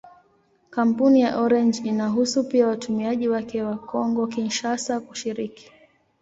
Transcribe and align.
Kampuni 0.69 1.21
ya 1.21 1.37
Orange 1.41 1.81
inaruhusu 1.83 2.43
pia 2.43 2.67
watumiaji 2.67 3.27
wake 3.29 3.63
wa 3.63 3.77
Kongo-Kinshasa 3.77 4.99
kushiriki. 4.99 5.71